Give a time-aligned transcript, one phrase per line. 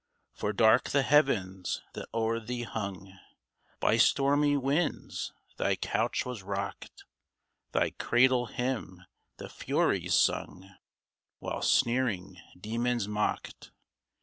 [0.33, 3.19] For dark the heavens that o'er thee hung;
[3.79, 7.03] By stormy winds thy couch was rocked;
[7.71, 9.05] Thy cradle hymn
[9.37, 10.67] the Furies sung,
[11.37, 13.69] While sneering Demons mocked